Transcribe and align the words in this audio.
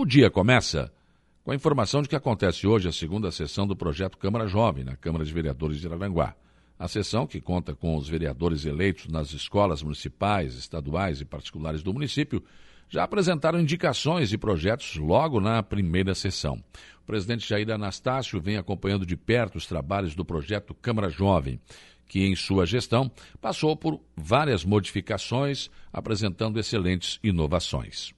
O 0.00 0.06
dia 0.06 0.30
começa 0.30 0.92
com 1.42 1.50
a 1.50 1.56
informação 1.56 2.02
de 2.02 2.08
que 2.08 2.14
acontece 2.14 2.68
hoje 2.68 2.86
a 2.86 2.92
segunda 2.92 3.32
sessão 3.32 3.66
do 3.66 3.74
projeto 3.74 4.16
Câmara 4.16 4.46
Jovem, 4.46 4.84
na 4.84 4.94
Câmara 4.94 5.24
de 5.24 5.32
Vereadores 5.32 5.80
de 5.80 5.88
Araranguá. 5.88 6.36
A 6.78 6.86
sessão, 6.86 7.26
que 7.26 7.40
conta 7.40 7.74
com 7.74 7.96
os 7.96 8.08
vereadores 8.08 8.64
eleitos 8.64 9.08
nas 9.08 9.32
escolas 9.32 9.82
municipais, 9.82 10.54
estaduais 10.54 11.20
e 11.20 11.24
particulares 11.24 11.82
do 11.82 11.92
município, 11.92 12.44
já 12.88 13.02
apresentaram 13.02 13.58
indicações 13.58 14.32
e 14.32 14.38
projetos 14.38 14.94
logo 14.94 15.40
na 15.40 15.64
primeira 15.64 16.14
sessão. 16.14 16.62
O 17.02 17.04
presidente 17.04 17.48
Jair 17.48 17.68
Anastácio 17.68 18.40
vem 18.40 18.56
acompanhando 18.56 19.04
de 19.04 19.16
perto 19.16 19.56
os 19.56 19.66
trabalhos 19.66 20.14
do 20.14 20.24
projeto 20.24 20.74
Câmara 20.74 21.08
Jovem, 21.08 21.60
que 22.06 22.24
em 22.24 22.36
sua 22.36 22.64
gestão 22.64 23.10
passou 23.40 23.76
por 23.76 24.00
várias 24.16 24.64
modificações, 24.64 25.68
apresentando 25.92 26.60
excelentes 26.60 27.18
inovações. 27.20 28.16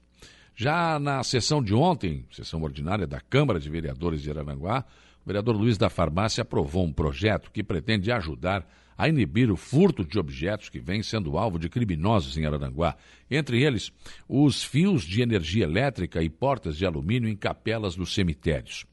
Já 0.62 0.98
na 0.98 1.22
sessão 1.22 1.62
de 1.62 1.72
ontem, 1.72 2.26
sessão 2.30 2.60
ordinária 2.62 3.06
da 3.06 3.18
Câmara 3.18 3.58
de 3.58 3.70
Vereadores 3.70 4.20
de 4.20 4.30
Araranguá, 4.30 4.84
o 5.24 5.26
vereador 5.26 5.56
Luiz 5.56 5.78
da 5.78 5.88
Farmácia 5.88 6.42
aprovou 6.42 6.84
um 6.84 6.92
projeto 6.92 7.50
que 7.50 7.64
pretende 7.64 8.12
ajudar 8.12 8.68
a 8.94 9.08
inibir 9.08 9.50
o 9.50 9.56
furto 9.56 10.04
de 10.04 10.18
objetos 10.18 10.68
que 10.68 10.78
vem 10.78 11.02
sendo 11.02 11.38
alvo 11.38 11.58
de 11.58 11.70
criminosos 11.70 12.36
em 12.36 12.44
Araranguá, 12.44 12.94
entre 13.30 13.62
eles 13.62 13.90
os 14.28 14.62
fios 14.62 15.04
de 15.04 15.22
energia 15.22 15.64
elétrica 15.64 16.22
e 16.22 16.28
portas 16.28 16.76
de 16.76 16.84
alumínio 16.84 17.30
em 17.30 17.36
capelas 17.36 17.96
dos 17.96 18.12
cemitérios. 18.12 18.84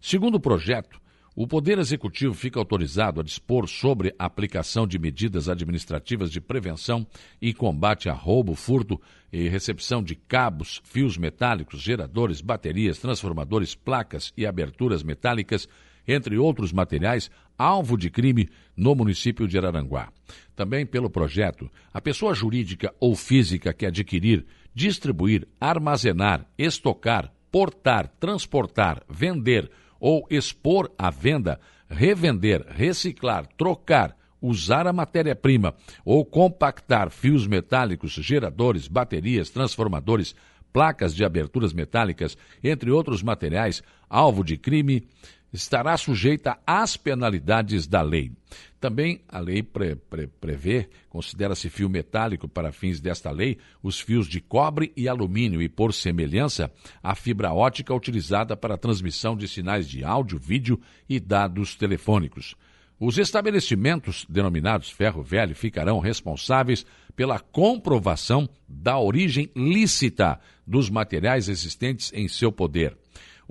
Segundo 0.00 0.34
o 0.34 0.40
projeto, 0.40 1.00
o 1.34 1.46
Poder 1.46 1.78
Executivo 1.78 2.34
fica 2.34 2.58
autorizado 2.58 3.20
a 3.20 3.24
dispor 3.24 3.66
sobre 3.66 4.14
a 4.18 4.26
aplicação 4.26 4.86
de 4.86 4.98
medidas 4.98 5.48
administrativas 5.48 6.30
de 6.30 6.40
prevenção 6.40 7.06
e 7.40 7.54
combate 7.54 8.08
a 8.10 8.12
roubo, 8.12 8.54
furto 8.54 9.00
e 9.32 9.48
recepção 9.48 10.02
de 10.02 10.14
cabos, 10.14 10.82
fios 10.84 11.16
metálicos, 11.16 11.80
geradores, 11.80 12.42
baterias, 12.42 12.98
transformadores, 12.98 13.74
placas 13.74 14.32
e 14.36 14.44
aberturas 14.44 15.02
metálicas, 15.02 15.66
entre 16.06 16.36
outros 16.36 16.70
materiais, 16.70 17.30
alvo 17.56 17.96
de 17.96 18.10
crime 18.10 18.48
no 18.76 18.94
município 18.94 19.48
de 19.48 19.56
Araranguá. 19.56 20.12
Também 20.54 20.84
pelo 20.84 21.08
projeto, 21.08 21.70
a 21.94 22.00
pessoa 22.00 22.34
jurídica 22.34 22.92
ou 23.00 23.16
física 23.16 23.72
que 23.72 23.86
adquirir, 23.86 24.44
distribuir, 24.74 25.48
armazenar, 25.58 26.46
estocar, 26.58 27.32
portar, 27.50 28.08
transportar, 28.18 29.02
vender, 29.08 29.70
ou 30.02 30.26
expor 30.28 30.92
à 30.98 31.10
venda, 31.10 31.60
revender, 31.88 32.66
reciclar, 32.68 33.46
trocar, 33.56 34.16
usar 34.40 34.84
a 34.88 34.92
matéria-prima 34.92 35.76
ou 36.04 36.24
compactar 36.24 37.08
fios 37.08 37.46
metálicos, 37.46 38.10
geradores, 38.10 38.88
baterias, 38.88 39.48
transformadores, 39.48 40.34
placas 40.72 41.14
de 41.14 41.24
aberturas 41.24 41.72
metálicas, 41.72 42.36
entre 42.64 42.90
outros 42.90 43.22
materiais, 43.22 43.80
alvo 44.10 44.42
de 44.42 44.56
crime, 44.56 45.06
estará 45.52 45.96
sujeita 45.96 46.58
às 46.66 46.96
penalidades 46.96 47.86
da 47.86 48.00
lei. 48.02 48.32
Também 48.80 49.20
a 49.28 49.38
lei 49.38 49.62
pre, 49.62 49.94
pre, 49.94 50.26
prevê, 50.26 50.88
considera-se 51.08 51.70
fio 51.70 51.88
metálico 51.88 52.48
para 52.48 52.72
fins 52.72 53.00
desta 53.00 53.30
lei, 53.30 53.58
os 53.82 54.00
fios 54.00 54.26
de 54.26 54.40
cobre 54.40 54.92
e 54.96 55.08
alumínio 55.08 55.62
e, 55.62 55.68
por 55.68 55.94
semelhança, 55.94 56.72
a 57.02 57.14
fibra 57.14 57.52
ótica 57.52 57.94
utilizada 57.94 58.56
para 58.56 58.74
a 58.74 58.78
transmissão 58.78 59.36
de 59.36 59.46
sinais 59.46 59.88
de 59.88 60.02
áudio, 60.02 60.38
vídeo 60.38 60.80
e 61.08 61.20
dados 61.20 61.76
telefônicos. 61.76 62.56
Os 62.98 63.18
estabelecimentos 63.18 64.24
denominados 64.28 64.90
ferro 64.90 65.22
velho 65.22 65.56
ficarão 65.56 65.98
responsáveis 65.98 66.86
pela 67.16 67.38
comprovação 67.38 68.48
da 68.68 68.98
origem 68.98 69.50
lícita 69.54 70.40
dos 70.66 70.88
materiais 70.88 71.48
existentes 71.48 72.12
em 72.14 72.28
seu 72.28 72.50
poder. 72.50 72.96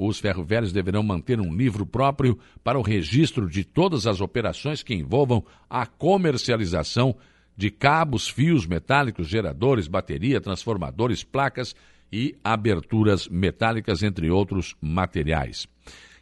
Os 0.03 0.19
ferroviários 0.19 0.73
deverão 0.73 1.03
manter 1.03 1.39
um 1.39 1.55
livro 1.55 1.85
próprio 1.85 2.39
para 2.63 2.79
o 2.79 2.81
registro 2.81 3.47
de 3.47 3.63
todas 3.63 4.07
as 4.07 4.19
operações 4.19 4.81
que 4.81 4.95
envolvam 4.95 5.45
a 5.69 5.85
comercialização 5.85 7.15
de 7.55 7.69
cabos, 7.69 8.27
fios 8.27 8.65
metálicos, 8.65 9.27
geradores, 9.27 9.87
bateria, 9.87 10.41
transformadores, 10.41 11.23
placas 11.23 11.75
e 12.11 12.35
aberturas 12.43 13.27
metálicas, 13.27 14.01
entre 14.01 14.31
outros 14.31 14.75
materiais. 14.81 15.67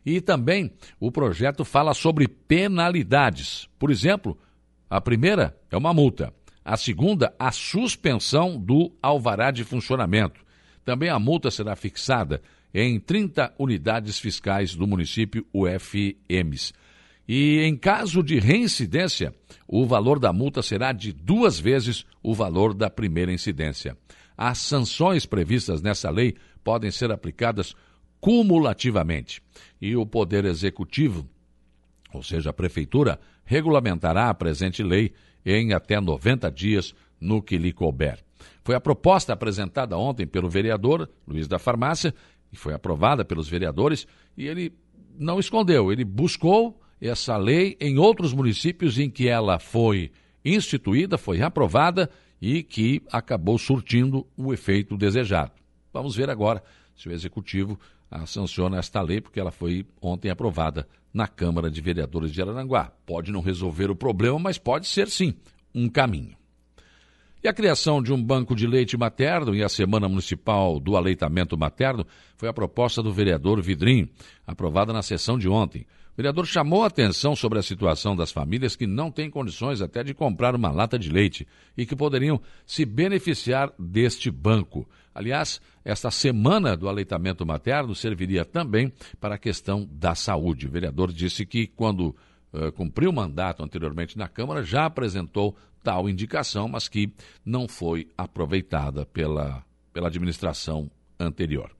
E 0.05 0.19
também 0.19 0.73
o 0.99 1.09
projeto 1.09 1.63
fala 1.63 1.93
sobre 1.93 2.27
penalidades. 2.27 3.69
Por 3.79 3.89
exemplo, 3.89 4.37
a 4.89 4.99
primeira 4.99 5.57
é 5.71 5.77
uma 5.77 5.93
multa. 5.93 6.33
A 6.65 6.75
segunda, 6.75 7.33
a 7.39 7.49
suspensão 7.49 8.59
do 8.59 8.91
alvará 9.01 9.51
de 9.51 9.63
funcionamento. 9.63 10.41
Também 10.83 11.07
a 11.07 11.17
multa 11.17 11.49
será 11.49 11.77
fixada 11.77 12.41
em 12.73 12.99
30 12.99 13.53
unidades 13.57 14.19
fiscais 14.19 14.75
do 14.75 14.87
município 14.87 15.45
UFMs. 15.53 16.73
E 17.27 17.59
em 17.59 17.75
caso 17.75 18.23
de 18.23 18.39
reincidência, 18.39 19.33
o 19.67 19.85
valor 19.85 20.19
da 20.19 20.33
multa 20.33 20.61
será 20.61 20.91
de 20.91 21.13
duas 21.13 21.59
vezes 21.59 22.05
o 22.23 22.33
valor 22.33 22.73
da 22.73 22.89
primeira 22.89 23.31
incidência. 23.31 23.95
As 24.35 24.57
sanções 24.57 25.25
previstas 25.25 25.81
nessa 25.81 26.09
lei 26.09 26.35
podem 26.63 26.89
ser 26.89 27.11
aplicadas 27.11 27.75
cumulativamente. 28.19 29.41
E 29.79 29.95
o 29.95 30.05
Poder 30.05 30.45
Executivo, 30.45 31.27
ou 32.13 32.23
seja, 32.23 32.49
a 32.49 32.53
Prefeitura, 32.53 33.19
regulamentará 33.45 34.29
a 34.29 34.33
presente 34.33 34.81
lei 34.81 35.13
em 35.45 35.73
até 35.73 35.99
90 35.99 36.49
dias 36.51 36.93
no 37.19 37.41
que 37.41 37.57
lhe 37.57 37.71
couber. 37.71 38.23
Foi 38.63 38.75
a 38.75 38.79
proposta 38.79 39.33
apresentada 39.33 39.97
ontem 39.97 40.25
pelo 40.25 40.49
vereador 40.49 41.09
Luiz 41.27 41.47
da 41.47 41.59
Farmácia 41.59 42.13
e 42.51 42.55
foi 42.55 42.73
aprovada 42.73 43.23
pelos 43.23 43.47
vereadores, 43.47 44.07
e 44.37 44.47
ele 44.47 44.73
não 45.17 45.39
escondeu, 45.39 45.91
ele 45.91 46.03
buscou 46.03 46.79
essa 47.01 47.37
lei 47.37 47.77
em 47.79 47.97
outros 47.97 48.33
municípios 48.33 48.97
em 48.97 49.09
que 49.09 49.27
ela 49.27 49.59
foi 49.59 50.11
instituída, 50.43 51.17
foi 51.17 51.41
aprovada 51.41 52.09
e 52.41 52.63
que 52.63 53.01
acabou 53.11 53.57
surtindo 53.57 54.25
o 54.37 54.53
efeito 54.53 54.97
desejado. 54.97 55.51
Vamos 55.93 56.15
ver 56.15 56.29
agora 56.29 56.63
se 56.95 57.09
o 57.09 57.11
executivo 57.11 57.79
ah, 58.09 58.25
sanciona 58.25 58.77
esta 58.77 59.01
lei, 59.01 59.21
porque 59.21 59.39
ela 59.39 59.51
foi 59.51 59.85
ontem 60.01 60.29
aprovada 60.29 60.87
na 61.13 61.27
Câmara 61.27 61.69
de 61.69 61.81
Vereadores 61.81 62.31
de 62.31 62.41
Araranguá. 62.41 62.91
Pode 63.05 63.31
não 63.31 63.41
resolver 63.41 63.89
o 63.89 63.95
problema, 63.95 64.39
mas 64.39 64.57
pode 64.57 64.87
ser 64.87 65.09
sim 65.09 65.33
um 65.73 65.89
caminho. 65.89 66.38
E 67.41 67.47
a 67.47 67.53
criação 67.53 68.03
de 68.03 68.11
um 68.11 68.21
banco 68.21 68.53
de 68.53 68.67
leite 68.67 68.97
materno 68.97 69.55
e 69.55 69.63
a 69.63 69.69
Semana 69.69 70.09
Municipal 70.09 70.77
do 70.77 70.97
Aleitamento 70.97 71.57
Materno 71.57 72.05
foi 72.35 72.49
a 72.49 72.53
proposta 72.53 73.01
do 73.01 73.13
vereador 73.13 73.61
Vidrim, 73.61 74.09
aprovada 74.45 74.91
na 74.91 75.01
sessão 75.01 75.37
de 75.37 75.47
ontem. 75.47 75.85
O 76.11 76.17
vereador 76.17 76.45
chamou 76.45 76.83
a 76.83 76.87
atenção 76.87 77.37
sobre 77.37 77.57
a 77.57 77.63
situação 77.63 78.13
das 78.13 78.29
famílias 78.29 78.75
que 78.75 78.85
não 78.85 79.09
têm 79.09 79.29
condições 79.29 79.81
até 79.81 80.03
de 80.03 80.13
comprar 80.13 80.53
uma 80.53 80.69
lata 80.69 80.99
de 80.99 81.09
leite 81.09 81.47
e 81.77 81.85
que 81.85 81.95
poderiam 81.95 82.41
se 82.65 82.83
beneficiar 82.83 83.71
deste 83.79 84.29
banco. 84.29 84.85
Aliás, 85.15 85.61
esta 85.85 86.11
semana 86.11 86.75
do 86.75 86.89
aleitamento 86.89 87.45
materno 87.45 87.95
serviria 87.95 88.43
também 88.43 88.91
para 89.17 89.35
a 89.35 89.39
questão 89.39 89.87
da 89.89 90.13
saúde. 90.13 90.67
O 90.67 90.71
vereador 90.71 91.09
disse 91.09 91.45
que, 91.45 91.67
quando 91.67 92.13
uh, 92.53 92.71
cumpriu 92.71 93.09
o 93.09 93.13
mandato 93.13 93.63
anteriormente 93.63 94.17
na 94.17 94.27
Câmara, 94.27 94.63
já 94.63 94.85
apresentou 94.85 95.55
tal 95.83 96.09
indicação, 96.09 96.67
mas 96.67 96.87
que 96.87 97.11
não 97.45 97.67
foi 97.67 98.07
aproveitada 98.17 99.05
pela, 99.05 99.63
pela 99.93 100.07
administração 100.07 100.89
anterior. 101.19 101.71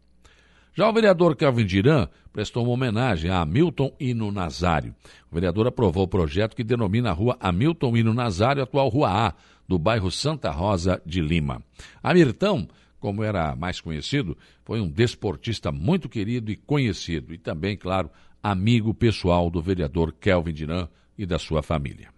Já 0.74 0.88
o 0.88 0.94
vereador 0.94 1.36
Kelvin 1.36 1.66
Diran 1.66 2.08
prestou 2.32 2.64
uma 2.64 2.72
homenagem 2.72 3.30
a 3.30 3.42
Hamilton 3.42 3.94
Hino 4.00 4.32
Nazário. 4.32 4.96
O 5.30 5.36
vereador 5.36 5.68
aprovou 5.68 6.04
o 6.04 6.08
projeto 6.08 6.56
que 6.56 6.64
denomina 6.64 7.10
a 7.10 7.14
rua 7.14 7.36
Hamilton 7.40 7.98
Hino 7.98 8.14
Nazário, 8.14 8.64
atual 8.64 8.88
Rua 8.88 9.28
A, 9.28 9.34
do 9.68 9.78
bairro 9.78 10.10
Santa 10.10 10.50
Rosa 10.52 11.02
de 11.06 11.22
Lima. 11.22 11.62
Amirtão, 12.02 12.68
como 13.00 13.24
era 13.24 13.56
mais 13.56 13.82
conhecido, 13.82 14.38
foi 14.64 14.80
um 14.80 14.90
desportista 14.90 15.72
muito 15.72 16.08
querido 16.08 16.52
e 16.52 16.56
conhecido, 16.56 17.34
e 17.34 17.38
também, 17.38 17.76
claro, 17.76 18.10
amigo 18.42 18.94
pessoal 18.94 19.50
do 19.50 19.62
vereador 19.62 20.14
Kelvin 20.14 20.54
Diran 20.54 20.88
e 21.18 21.26
da 21.26 21.38
sua 21.38 21.62
família. 21.62 22.10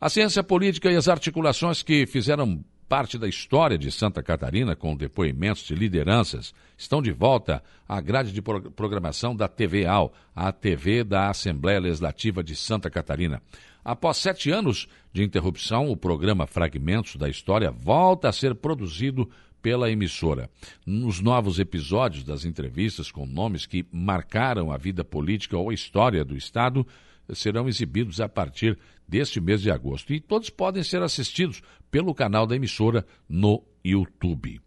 A 0.00 0.08
ciência 0.08 0.42
política 0.42 0.90
e 0.90 0.96
as 0.96 1.08
articulações 1.08 1.82
que 1.82 2.06
fizeram 2.06 2.64
parte 2.88 3.18
da 3.18 3.28
história 3.28 3.76
de 3.76 3.92
Santa 3.92 4.22
Catarina, 4.22 4.74
com 4.74 4.96
depoimentos 4.96 5.62
de 5.64 5.74
lideranças, 5.74 6.54
estão 6.76 7.02
de 7.02 7.12
volta 7.12 7.62
à 7.86 8.00
grade 8.00 8.32
de 8.32 8.40
programação 8.40 9.36
da 9.36 9.46
TVAL, 9.46 10.12
a 10.34 10.50
TV 10.50 11.04
da 11.04 11.28
Assembleia 11.28 11.78
Legislativa 11.78 12.42
de 12.42 12.56
Santa 12.56 12.88
Catarina. 12.88 13.42
Após 13.84 14.16
sete 14.16 14.50
anos 14.50 14.88
de 15.12 15.22
interrupção, 15.22 15.90
o 15.90 15.96
programa 15.96 16.46
Fragmentos 16.46 17.16
da 17.16 17.28
História 17.28 17.70
volta 17.70 18.28
a 18.28 18.32
ser 18.32 18.54
produzido 18.54 19.28
pela 19.62 19.90
emissora. 19.90 20.50
Nos 20.86 21.20
novos 21.20 21.58
episódios 21.58 22.24
das 22.24 22.44
entrevistas 22.44 23.10
com 23.10 23.26
nomes 23.26 23.66
que 23.66 23.86
marcaram 23.92 24.72
a 24.72 24.76
vida 24.76 25.04
política 25.04 25.56
ou 25.56 25.70
a 25.70 25.74
história 25.74 26.24
do 26.24 26.36
Estado, 26.36 26.86
serão 27.34 27.68
exibidos 27.68 28.20
a 28.20 28.28
partir 28.28 28.78
deste 29.06 29.40
mês 29.40 29.60
de 29.60 29.70
agosto. 29.70 30.12
E 30.12 30.20
todos 30.20 30.50
podem 30.50 30.82
ser 30.82 31.02
assistidos 31.02 31.62
pelo 31.90 32.14
canal 32.14 32.46
da 32.46 32.56
emissora 32.56 33.06
no 33.28 33.62
YouTube. 33.84 34.60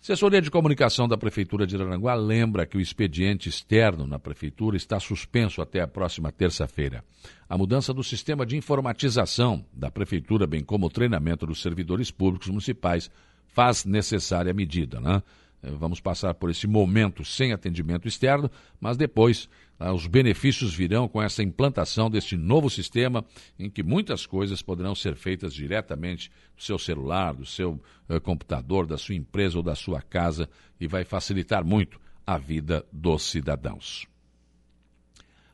Assessoria 0.00 0.40
de 0.40 0.52
Comunicação 0.52 1.08
da 1.08 1.18
Prefeitura 1.18 1.66
de 1.66 1.74
Araranguá 1.74 2.14
lembra 2.14 2.64
que 2.64 2.76
o 2.76 2.80
expediente 2.80 3.48
externo 3.48 4.06
na 4.06 4.20
Prefeitura 4.20 4.76
está 4.76 5.00
suspenso 5.00 5.60
até 5.60 5.80
a 5.80 5.88
próxima 5.88 6.30
terça-feira. 6.30 7.02
A 7.48 7.58
mudança 7.58 7.92
do 7.92 8.04
sistema 8.04 8.46
de 8.46 8.56
informatização 8.56 9.66
da 9.72 9.90
Prefeitura, 9.90 10.46
bem 10.46 10.62
como 10.62 10.86
o 10.86 10.90
treinamento 10.90 11.44
dos 11.44 11.60
servidores 11.60 12.12
públicos 12.12 12.46
municipais, 12.46 13.10
faz 13.56 13.86
necessária 13.86 14.52
medida. 14.52 15.00
Né? 15.00 15.22
Eh, 15.62 15.70
vamos 15.70 15.98
passar 15.98 16.34
por 16.34 16.50
esse 16.50 16.66
momento 16.66 17.24
sem 17.24 17.54
atendimento 17.54 18.06
externo, 18.06 18.50
mas 18.78 18.98
depois 18.98 19.48
ah, 19.78 19.94
os 19.94 20.06
benefícios 20.06 20.74
virão 20.74 21.08
com 21.08 21.22
essa 21.22 21.42
implantação 21.42 22.10
deste 22.10 22.36
novo 22.36 22.68
sistema, 22.68 23.24
em 23.58 23.70
que 23.70 23.82
muitas 23.82 24.26
coisas 24.26 24.60
poderão 24.60 24.94
ser 24.94 25.16
feitas 25.16 25.54
diretamente 25.54 26.30
do 26.54 26.62
seu 26.62 26.78
celular, 26.78 27.32
do 27.32 27.46
seu 27.46 27.80
uh, 28.10 28.20
computador, 28.20 28.86
da 28.86 28.98
sua 28.98 29.14
empresa 29.14 29.56
ou 29.56 29.62
da 29.62 29.74
sua 29.74 30.02
casa, 30.02 30.50
e 30.78 30.86
vai 30.86 31.02
facilitar 31.02 31.64
muito 31.64 31.98
a 32.26 32.36
vida 32.36 32.84
dos 32.92 33.22
cidadãos. 33.22 34.06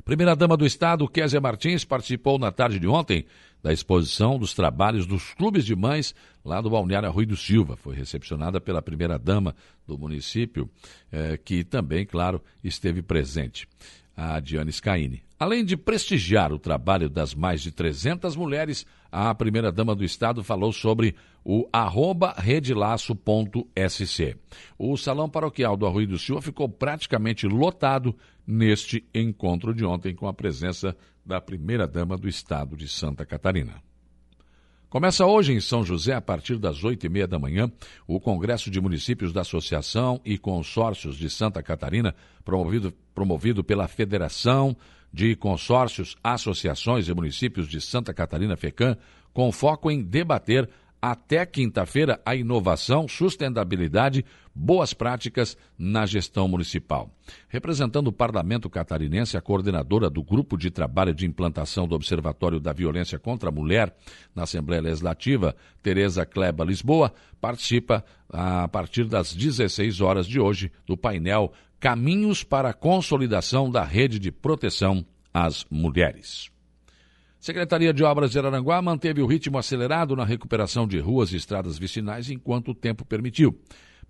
Primeira-dama 0.04 0.56
do 0.56 0.66
Estado, 0.66 1.06
Késia 1.06 1.40
Martins, 1.40 1.84
participou 1.84 2.36
na 2.36 2.50
tarde 2.50 2.80
de 2.80 2.88
ontem 2.88 3.24
da 3.62 3.72
exposição 3.72 4.38
dos 4.38 4.54
trabalhos 4.54 5.06
dos 5.06 5.32
clubes 5.34 5.64
de 5.64 5.76
mães 5.76 6.14
lá 6.44 6.60
do 6.60 6.70
Balneário 6.70 7.10
Rui 7.10 7.24
do 7.24 7.36
Silva. 7.36 7.76
Foi 7.76 7.94
recepcionada 7.94 8.60
pela 8.60 8.82
primeira-dama 8.82 9.54
do 9.86 9.96
município, 9.96 10.68
eh, 11.10 11.38
que 11.42 11.62
também, 11.62 12.04
claro, 12.04 12.42
esteve 12.62 13.02
presente 13.02 13.68
a 14.16 14.40
Diane 14.40 14.72
Scaini. 14.72 15.22
Além 15.42 15.64
de 15.64 15.76
prestigiar 15.76 16.52
o 16.52 16.58
trabalho 16.58 17.10
das 17.10 17.34
mais 17.34 17.60
de 17.60 17.72
300 17.72 18.36
mulheres, 18.36 18.86
a 19.10 19.34
primeira-dama 19.34 19.92
do 19.92 20.04
Estado 20.04 20.44
falou 20.44 20.72
sobre 20.72 21.16
o 21.44 21.68
arroba 21.72 22.32
redelaço.sc. 22.38 24.36
O 24.78 24.96
Salão 24.96 25.28
Paroquial 25.28 25.76
do 25.76 25.84
Arroio 25.84 26.06
do 26.06 26.16
Silva 26.16 26.40
ficou 26.40 26.68
praticamente 26.68 27.48
lotado 27.48 28.14
neste 28.46 29.04
encontro 29.12 29.74
de 29.74 29.84
ontem 29.84 30.14
com 30.14 30.28
a 30.28 30.32
presença 30.32 30.96
da 31.26 31.40
primeira-dama 31.40 32.16
do 32.16 32.28
Estado 32.28 32.76
de 32.76 32.86
Santa 32.86 33.26
Catarina. 33.26 33.82
Começa 34.92 35.24
hoje 35.24 35.54
em 35.54 35.58
São 35.58 35.82
José, 35.82 36.12
a 36.12 36.20
partir 36.20 36.58
das 36.58 36.84
oito 36.84 37.06
e 37.06 37.08
meia 37.08 37.26
da 37.26 37.38
manhã, 37.38 37.72
o 38.06 38.20
Congresso 38.20 38.70
de 38.70 38.78
Municípios 38.78 39.32
da 39.32 39.40
Associação 39.40 40.20
e 40.22 40.36
Consórcios 40.36 41.16
de 41.16 41.30
Santa 41.30 41.62
Catarina, 41.62 42.14
promovido, 42.44 42.92
promovido 43.14 43.64
pela 43.64 43.88
Federação 43.88 44.76
de 45.10 45.34
Consórcios, 45.34 46.14
Associações 46.22 47.08
e 47.08 47.14
Municípios 47.14 47.68
de 47.68 47.80
Santa 47.80 48.12
Catarina, 48.12 48.54
FECAM, 48.54 48.98
com 49.32 49.50
foco 49.50 49.90
em 49.90 50.02
debater 50.02 50.68
até 51.02 51.44
quinta-feira 51.44 52.20
a 52.24 52.36
inovação, 52.36 53.08
sustentabilidade, 53.08 54.24
boas 54.54 54.94
práticas 54.94 55.56
na 55.76 56.06
gestão 56.06 56.46
municipal. 56.46 57.10
Representando 57.48 58.06
o 58.06 58.12
Parlamento 58.12 58.70
catarinense, 58.70 59.36
a 59.36 59.40
coordenadora 59.40 60.08
do 60.08 60.22
Grupo 60.22 60.56
de 60.56 60.70
Trabalho 60.70 61.12
de 61.12 61.26
Implantação 61.26 61.88
do 61.88 61.96
Observatório 61.96 62.60
da 62.60 62.72
Violência 62.72 63.18
contra 63.18 63.48
a 63.48 63.52
Mulher 63.52 63.92
na 64.32 64.44
Assembleia 64.44 64.80
Legislativa, 64.80 65.56
Tereza 65.82 66.24
Kleba 66.24 66.64
Lisboa, 66.64 67.12
participa 67.40 68.04
a 68.32 68.68
partir 68.68 69.06
das 69.06 69.34
16 69.34 70.00
horas 70.00 70.26
de 70.26 70.38
hoje 70.38 70.70
do 70.86 70.96
painel 70.96 71.52
Caminhos 71.80 72.44
para 72.44 72.70
a 72.70 72.74
Consolidação 72.74 73.68
da 73.68 73.82
Rede 73.82 74.20
de 74.20 74.30
Proteção 74.30 75.04
às 75.34 75.66
Mulheres. 75.68 76.52
Secretaria 77.42 77.92
de 77.92 78.04
Obras 78.04 78.30
de 78.30 78.38
Araranguá 78.38 78.80
manteve 78.80 79.20
o 79.20 79.26
ritmo 79.26 79.58
acelerado 79.58 80.14
na 80.14 80.24
recuperação 80.24 80.86
de 80.86 81.00
ruas 81.00 81.32
e 81.32 81.36
estradas 81.36 81.76
vicinais 81.76 82.30
enquanto 82.30 82.70
o 82.70 82.74
tempo 82.74 83.04
permitiu. 83.04 83.60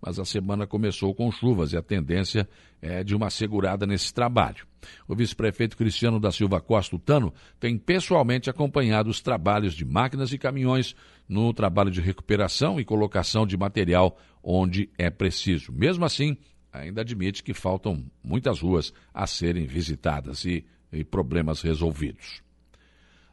Mas 0.02 0.18
a 0.18 0.24
semana 0.26 0.66
começou 0.66 1.14
com 1.14 1.32
chuvas 1.32 1.72
e 1.72 1.76
a 1.78 1.80
tendência 1.80 2.46
é 2.82 3.02
de 3.02 3.14
uma 3.14 3.30
segurada 3.30 3.86
nesse 3.86 4.12
trabalho. 4.12 4.66
O 5.08 5.16
vice-prefeito 5.16 5.78
Cristiano 5.78 6.20
da 6.20 6.30
Silva 6.30 6.60
Costa 6.60 6.98
Tano 6.98 7.32
tem 7.58 7.78
pessoalmente 7.78 8.50
acompanhado 8.50 9.08
os 9.08 9.22
trabalhos 9.22 9.72
de 9.72 9.86
máquinas 9.86 10.30
e 10.30 10.36
caminhões 10.36 10.94
no 11.26 11.54
trabalho 11.54 11.90
de 11.90 12.02
recuperação 12.02 12.78
e 12.78 12.84
colocação 12.84 13.46
de 13.46 13.56
material 13.56 14.14
onde 14.42 14.90
é 14.98 15.08
preciso. 15.08 15.72
Mesmo 15.72 16.04
assim, 16.04 16.36
ainda 16.70 17.00
admite 17.00 17.42
que 17.42 17.54
faltam 17.54 18.04
muitas 18.22 18.60
ruas 18.60 18.92
a 19.14 19.26
serem 19.26 19.64
visitadas 19.64 20.44
e, 20.44 20.66
e 20.92 21.02
problemas 21.02 21.62
resolvidos. 21.62 22.42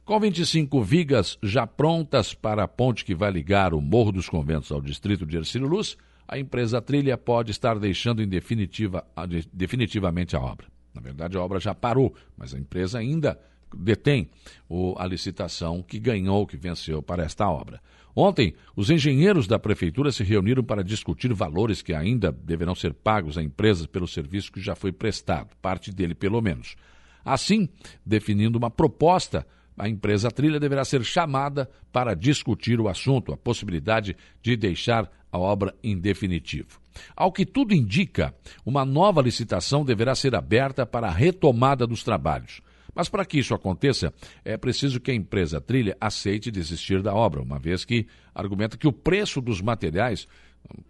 Com 0.06 0.20
25 0.22 0.82
vigas 0.82 1.38
já 1.44 1.68
prontas 1.68 2.34
para 2.34 2.64
a 2.64 2.68
ponte 2.68 3.04
que 3.04 3.14
vai 3.14 3.30
ligar 3.30 3.74
o 3.74 3.82
Morro 3.82 4.14
dos 4.14 4.30
Conventos 4.30 4.72
ao 4.72 4.82
distrito 4.82 5.26
de 5.26 5.36
Ercílio 5.36 5.68
Luz, 5.68 5.98
a 6.26 6.40
empresa 6.40 6.82
Trilha 6.82 7.18
pode 7.18 7.52
estar 7.52 7.78
deixando 7.78 8.24
em 8.24 8.28
definitiva, 8.28 9.06
definitivamente 9.52 10.34
a 10.34 10.40
obra. 10.40 10.68
Na 10.94 11.02
verdade, 11.02 11.36
a 11.36 11.42
obra 11.42 11.60
já 11.60 11.76
parou, 11.76 12.16
mas 12.38 12.54
a 12.54 12.58
empresa 12.58 13.00
ainda 13.00 13.38
detém 13.76 14.30
o, 14.70 14.96
a 14.98 15.06
licitação 15.06 15.82
que 15.82 16.00
ganhou, 16.00 16.46
que 16.46 16.58
venceu 16.58 17.02
para 17.02 17.24
esta 17.24 17.50
obra. 17.50 17.82
Ontem, 18.16 18.56
os 18.76 18.90
engenheiros 18.90 19.46
da 19.46 19.60
prefeitura 19.60 20.12
se 20.12 20.24
reuniram 20.24 20.64
para 20.64 20.84
discutir 20.84 21.32
valores 21.34 21.84
que 21.84 21.94
ainda 21.94 22.32
deverão 22.32 22.74
ser 22.74 22.94
pagos 22.94 23.38
à 23.38 23.44
empresa 23.44 23.88
pelo 23.88 24.08
serviço 24.08 24.52
que 24.52 24.60
já 24.60 24.76
foi 24.76 24.92
prestado, 24.92 25.50
parte 25.62 25.92
dele 25.92 26.16
pelo 26.16 26.42
menos. 26.42 26.76
Assim, 27.24 27.70
definindo 28.04 28.58
uma 28.58 28.72
proposta, 28.72 29.46
a 29.78 29.88
empresa 29.88 30.32
Trilha 30.32 30.60
deverá 30.60 30.84
ser 30.84 31.04
chamada 31.04 31.70
para 31.92 32.16
discutir 32.16 32.80
o 32.80 32.88
assunto, 32.88 33.32
a 33.32 33.38
possibilidade 33.38 34.18
de 34.42 34.56
deixar 34.56 35.12
a 35.32 35.38
obra 35.38 35.76
em 35.84 35.96
definitivo. 35.96 36.80
Ao 37.16 37.32
que 37.32 37.46
tudo 37.46 37.76
indica, 37.76 38.34
uma 38.66 38.84
nova 38.84 39.22
licitação 39.22 39.86
deverá 39.86 40.16
ser 40.16 40.34
aberta 40.34 40.86
para 40.86 41.08
a 41.08 41.12
retomada 41.12 41.86
dos 41.86 42.04
trabalhos. 42.04 42.62
Mas 42.98 43.10
para 43.10 43.24
que 43.24 43.38
isso 43.38 43.54
aconteça, 43.54 44.12
é 44.44 44.58
preciso 44.58 45.00
que 45.00 45.12
a 45.12 45.14
empresa 45.14 45.62
Trilha 45.62 45.96
aceite 46.02 46.50
desistir 46.50 47.04
da 47.04 47.14
obra, 47.14 47.44
uma 47.44 47.60
vez 47.60 47.86
que 47.86 48.08
argumenta 48.34 48.76
que 48.76 48.88
o 48.88 48.92
preço 48.92 49.40
dos 49.40 49.62
materiais 49.62 50.28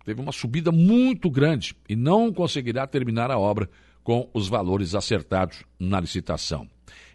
teve 0.05 0.21
uma 0.21 0.31
subida 0.31 0.71
muito 0.71 1.29
grande 1.29 1.75
e 1.89 1.97
não 1.97 2.31
conseguirá 2.31 2.87
terminar 2.87 3.29
a 3.29 3.37
obra 3.37 3.69
com 4.05 4.29
os 4.33 4.47
valores 4.47 4.95
acertados 4.95 5.65
na 5.77 5.99
licitação. 5.99 6.65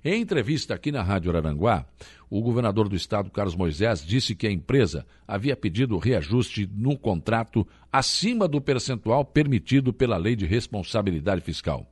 Em 0.05 0.21
entrevista 0.21 0.75
aqui 0.75 0.93
na 0.93 1.03
Rádio 1.03 1.31
Araranguá, 1.31 1.87
o 2.29 2.43
governador 2.43 2.87
do 2.87 2.95
estado, 2.95 3.31
Carlos 3.31 3.57
Moisés, 3.57 4.05
disse 4.05 4.35
que 4.35 4.47
a 4.47 4.53
empresa 4.53 5.07
havia 5.27 5.57
pedido 5.57 5.97
reajuste 5.97 6.69
no 6.71 6.99
contrato 6.99 7.67
acima 7.91 8.47
do 8.47 8.61
percentual 8.61 9.25
permitido 9.25 9.91
pela 9.91 10.19
Lei 10.19 10.37
de 10.37 10.45
Responsabilidade 10.45 11.41
Fiscal. 11.41 11.91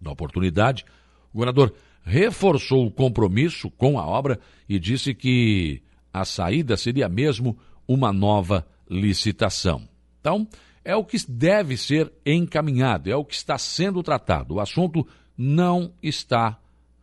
Na 0.00 0.10
oportunidade, 0.10 0.84
o 1.32 1.38
governador 1.38 1.72
reforçou 2.04 2.86
o 2.86 2.90
compromisso 2.90 3.70
com 3.70 3.98
a 3.98 4.06
obra 4.06 4.38
e 4.68 4.78
disse 4.78 5.14
que 5.14 5.82
a 6.12 6.24
saída 6.24 6.76
seria 6.76 7.08
mesmo 7.08 7.56
uma 7.86 8.12
nova 8.12 8.66
licitação. 8.88 9.88
Então, 10.20 10.46
é 10.84 10.94
o 10.94 11.04
que 11.04 11.16
deve 11.28 11.76
ser 11.76 12.12
encaminhado, 12.26 13.10
é 13.10 13.16
o 13.16 13.24
que 13.24 13.34
está 13.34 13.56
sendo 13.56 14.02
tratado. 14.02 14.54
O 14.54 14.60
assunto 14.60 15.06
não 15.36 15.92
está 16.02 16.58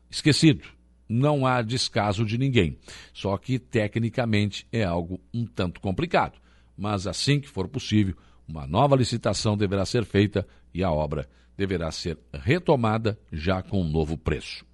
esquecido. 0.09 0.67
Não 1.07 1.45
há 1.45 1.61
descaso 1.61 2.23
de 2.23 2.37
ninguém. 2.37 2.77
Só 3.13 3.35
que, 3.37 3.57
tecnicamente, 3.57 4.67
é 4.71 4.83
algo 4.83 5.19
um 5.33 5.45
tanto 5.45 5.81
complicado. 5.81 6.37
Mas, 6.77 7.07
assim 7.07 7.39
que 7.39 7.49
for 7.49 7.67
possível, 7.67 8.15
uma 8.47 8.67
nova 8.67 8.95
licitação 8.95 9.57
deverá 9.57 9.85
ser 9.85 10.05
feita 10.05 10.45
e 10.73 10.83
a 10.83 10.91
obra 10.91 11.27
deverá 11.57 11.91
ser 11.91 12.17
retomada 12.31 13.19
já 13.31 13.61
com 13.61 13.81
um 13.81 13.89
novo 13.89 14.17
preço. 14.17 14.68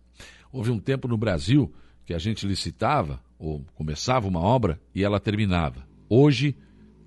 Houve 0.55 0.71
um 0.71 0.79
tempo 0.79 1.05
no 1.05 1.17
Brasil 1.17 1.69
que 2.05 2.13
a 2.13 2.17
gente 2.17 2.47
licitava 2.47 3.21
ou 3.37 3.65
começava 3.75 4.25
uma 4.25 4.39
obra 4.39 4.79
e 4.95 5.03
ela 5.03 5.19
terminava. 5.19 5.85
Hoje, 6.07 6.55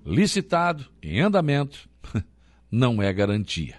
licitado, 0.05 0.85
em 1.01 1.19
andamento, 1.19 1.89
não 2.69 3.01
é 3.01 3.11
garantia. 3.11 3.77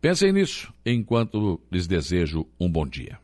Pensem 0.00 0.32
nisso 0.32 0.74
enquanto 0.84 1.60
lhes 1.70 1.86
desejo 1.86 2.44
um 2.58 2.68
bom 2.68 2.84
dia. 2.84 3.20